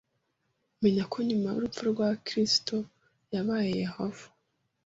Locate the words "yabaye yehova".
3.33-4.25